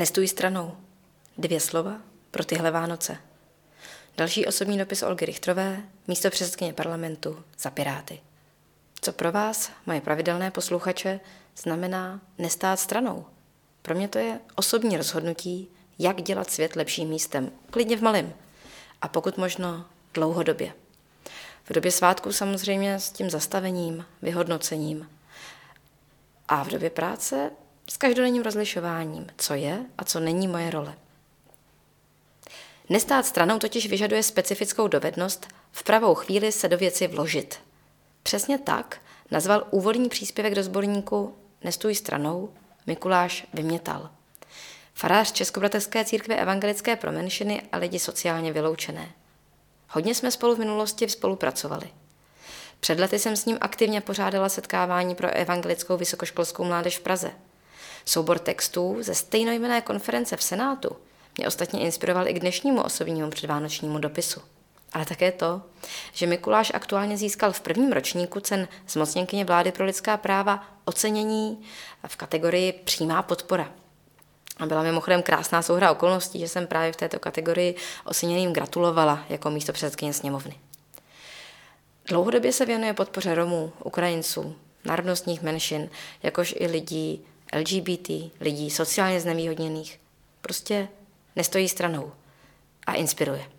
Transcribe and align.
Nestůj 0.00 0.28
stranou. 0.28 0.76
Dvě 1.38 1.60
slova 1.60 1.96
pro 2.30 2.44
tyhle 2.44 2.70
Vánoce. 2.70 3.16
Další 4.16 4.46
osobní 4.46 4.78
dopis 4.78 5.02
Olgy 5.02 5.26
Richtrové, 5.26 5.82
místo 6.08 6.30
předsedkyně 6.30 6.72
parlamentu 6.72 7.44
za 7.58 7.70
Piráty. 7.70 8.20
Co 9.00 9.12
pro 9.12 9.32
vás, 9.32 9.70
moje 9.86 10.00
pravidelné 10.00 10.50
posluchače, 10.50 11.20
znamená 11.56 12.20
nestát 12.38 12.80
stranou? 12.80 13.26
Pro 13.82 13.94
mě 13.94 14.08
to 14.08 14.18
je 14.18 14.40
osobní 14.54 14.96
rozhodnutí, 14.96 15.68
jak 15.98 16.22
dělat 16.22 16.50
svět 16.50 16.76
lepším 16.76 17.08
místem, 17.08 17.52
klidně 17.70 17.96
v 17.96 18.02
malém. 18.02 18.32
A 19.02 19.08
pokud 19.08 19.38
možno 19.38 19.84
dlouhodobě. 20.14 20.72
V 21.64 21.72
době 21.72 21.92
svátků 21.92 22.32
samozřejmě 22.32 23.00
s 23.00 23.10
tím 23.10 23.30
zastavením, 23.30 24.04
vyhodnocením. 24.22 25.10
A 26.48 26.64
v 26.64 26.68
době 26.68 26.90
práce 26.90 27.50
s 27.90 27.96
každodenním 27.96 28.42
rozlišováním, 28.42 29.26
co 29.36 29.54
je 29.54 29.84
a 29.98 30.04
co 30.04 30.20
není 30.20 30.48
moje 30.48 30.70
role. 30.70 30.94
Nestát 32.88 33.26
stranou 33.26 33.58
totiž 33.58 33.88
vyžaduje 33.88 34.22
specifickou 34.22 34.88
dovednost 34.88 35.48
v 35.72 35.82
pravou 35.82 36.14
chvíli 36.14 36.52
se 36.52 36.68
do 36.68 36.78
věci 36.78 37.06
vložit. 37.06 37.60
Přesně 38.22 38.58
tak 38.58 39.00
nazval 39.30 39.66
úvodní 39.70 40.08
příspěvek 40.08 40.54
do 40.54 40.62
sborníku 40.62 41.34
Nestůj 41.64 41.94
stranou 41.94 42.52
Mikuláš 42.86 43.46
Vymětal. 43.54 44.10
Farář 44.94 45.32
Českobratrské 45.32 46.04
církve 46.04 46.36
evangelické 46.36 46.96
pro 46.96 47.12
menšiny 47.12 47.62
a 47.72 47.76
lidi 47.76 47.98
sociálně 47.98 48.52
vyloučené. 48.52 49.12
Hodně 49.88 50.14
jsme 50.14 50.30
spolu 50.30 50.54
v 50.54 50.58
minulosti 50.58 51.08
spolupracovali. 51.08 51.90
Před 52.80 53.00
lety 53.00 53.18
jsem 53.18 53.36
s 53.36 53.46
ním 53.46 53.58
aktivně 53.60 54.00
pořádala 54.00 54.48
setkávání 54.48 55.14
pro 55.14 55.30
evangelickou 55.30 55.96
vysokoškolskou 55.96 56.64
mládež 56.64 56.98
v 56.98 57.00
Praze. 57.00 57.30
Soubor 58.04 58.38
textů 58.38 58.96
ze 59.00 59.14
stejnojmené 59.14 59.80
konference 59.80 60.36
v 60.36 60.42
Senátu 60.42 60.96
mě 61.36 61.48
ostatně 61.48 61.80
inspiroval 61.80 62.28
i 62.28 62.34
k 62.34 62.40
dnešnímu 62.40 62.82
osobnímu 62.82 63.30
předvánočnímu 63.30 63.98
dopisu. 63.98 64.40
Ale 64.92 65.04
také 65.04 65.32
to, 65.32 65.62
že 66.12 66.26
Mikuláš 66.26 66.72
aktuálně 66.74 67.16
získal 67.16 67.52
v 67.52 67.60
prvním 67.60 67.92
ročníku 67.92 68.40
cen 68.40 68.68
zmocněnkyně 68.88 69.44
vlády 69.44 69.72
pro 69.72 69.84
lidská 69.84 70.16
práva 70.16 70.64
ocenění 70.84 71.62
v 72.06 72.16
kategorii 72.16 72.72
přímá 72.72 73.22
podpora. 73.22 73.72
A 74.56 74.66
byla 74.66 74.82
mimochodem 74.82 75.22
krásná 75.22 75.62
souhra 75.62 75.92
okolností, 75.92 76.40
že 76.40 76.48
jsem 76.48 76.66
právě 76.66 76.92
v 76.92 76.96
této 76.96 77.18
kategorii 77.18 77.74
oceněným 78.04 78.52
gratulovala 78.52 79.24
jako 79.28 79.50
místo 79.50 79.72
předsedkyně 79.72 80.12
sněmovny. 80.12 80.58
Dlouhodobě 82.06 82.52
se 82.52 82.66
věnuje 82.66 82.92
podpoře 82.92 83.34
Romů, 83.34 83.72
Ukrajinců, 83.84 84.56
národnostních 84.84 85.42
menšin, 85.42 85.90
jakož 86.22 86.54
i 86.58 86.66
lidí 86.66 87.24
LGBT, 87.56 88.08
lidí 88.40 88.70
sociálně 88.70 89.20
znevýhodněných. 89.20 90.00
Prostě 90.40 90.88
nestojí 91.36 91.68
stranou 91.68 92.12
a 92.86 92.94
inspiruje. 92.94 93.50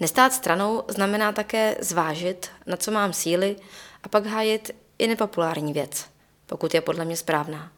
Nestát 0.00 0.32
stranou 0.32 0.82
znamená 0.88 1.32
také 1.32 1.76
zvážit, 1.80 2.50
na 2.66 2.76
co 2.76 2.90
mám 2.90 3.12
síly 3.12 3.56
a 4.02 4.08
pak 4.08 4.26
hájit 4.26 4.70
i 4.98 5.06
nepopulární 5.06 5.72
věc, 5.72 6.06
pokud 6.46 6.74
je 6.74 6.80
podle 6.80 7.04
mě 7.04 7.16
správná. 7.16 7.72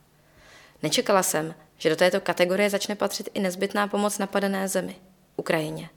Nečekala 0.82 1.22
jsem, 1.22 1.54
že 1.78 1.90
do 1.90 1.96
této 1.96 2.20
kategorie 2.20 2.70
začne 2.70 2.94
patřit 2.94 3.28
i 3.34 3.40
nezbytná 3.40 3.86
pomoc 3.86 4.18
napadené 4.18 4.68
zemi, 4.68 4.96
Ukrajině. 5.36 5.88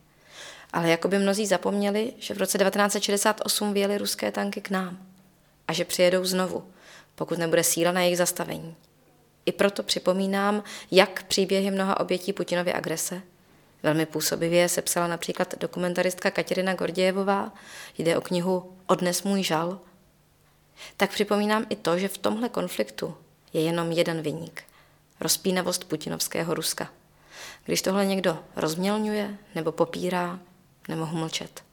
Ale 0.73 0.89
jako 0.89 1.07
by 1.07 1.19
mnozí 1.19 1.47
zapomněli, 1.47 2.13
že 2.17 2.33
v 2.33 2.37
roce 2.37 2.57
1968 2.57 3.73
vyjeli 3.73 3.97
ruské 3.97 4.31
tanky 4.31 4.61
k 4.61 4.69
nám 4.69 4.97
a 5.67 5.73
že 5.73 5.85
přijedou 5.85 6.25
znovu, 6.25 6.71
pokud 7.15 7.37
nebude 7.37 7.63
síla 7.63 7.91
na 7.91 8.01
jejich 8.01 8.17
zastavení. 8.17 8.75
I 9.47 9.51
proto 9.51 9.83
připomínám, 9.83 10.63
jak 10.91 11.23
příběhy 11.23 11.71
mnoha 11.71 11.99
obětí 11.99 12.33
Putinovy 12.33 12.73
agrese 12.73 13.21
Velmi 13.83 14.05
působivě 14.05 14.69
sepsala 14.69 15.07
například 15.07 15.57
dokumentaristka 15.59 16.31
Katerina 16.31 16.73
Gordějevová, 16.73 17.51
jde 17.97 18.17
o 18.17 18.21
knihu 18.21 18.77
Odnes 18.87 19.23
můj 19.23 19.43
žal. 19.43 19.79
Tak 20.97 21.11
připomínám 21.11 21.65
i 21.69 21.75
to, 21.75 21.97
že 21.97 22.07
v 22.07 22.17
tomhle 22.17 22.49
konfliktu 22.49 23.17
je 23.53 23.61
jenom 23.61 23.91
jeden 23.91 24.21
vyník. 24.21 24.63
Rozpínavost 25.19 25.83
putinovského 25.83 26.53
Ruska. 26.53 26.89
Když 27.65 27.81
tohle 27.81 28.05
někdo 28.05 28.43
rozmělňuje 28.55 29.37
nebo 29.55 29.71
popírá, 29.71 30.39
nemohu 30.87 31.17
mlčet. 31.17 31.63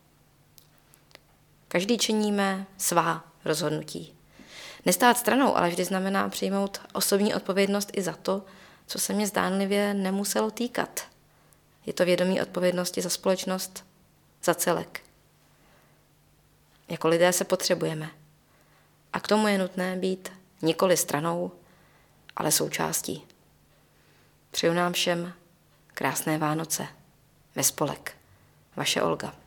Každý 1.69 1.99
činíme 1.99 2.67
svá 2.79 3.25
rozhodnutí. 3.45 4.15
Nestát 4.87 5.19
stranou 5.19 5.57
ale 5.57 5.69
vždy 5.69 5.85
znamená 5.85 6.29
přijmout 6.29 6.81
osobní 6.93 7.35
odpovědnost 7.35 7.91
i 7.93 8.03
za 8.03 8.13
to, 8.13 8.43
co 8.87 8.99
se 8.99 9.13
mě 9.13 9.27
zdánlivě 9.27 9.95
nemuselo 9.95 10.51
týkat– 10.51 11.01
je 11.87 11.93
to 11.93 12.05
vědomí 12.05 12.43
odpovědnosti 12.43 13.03
za 13.03 13.11
společnost, 13.11 13.85
za 14.45 14.55
celek. 14.55 15.01
Jako 16.89 17.09
lidé 17.09 17.33
se 17.33 17.45
potřebujeme. 17.45 18.11
A 19.13 19.21
k 19.21 19.29
tomu 19.29 19.49
je 19.49 19.59
nutné 19.59 19.97
být 19.97 20.33
nikoli 20.63 20.97
stranou, 20.97 21.53
ale 22.37 22.53
součástí. 22.53 23.27
Přeju 24.51 24.73
nám 24.73 24.93
všem 24.93 25.33
krásné 25.87 26.39
Vánoce 26.39 26.87
ve 27.55 27.65
spolek. 27.65 28.17
Vaše 28.77 29.03
Olga. 29.03 29.44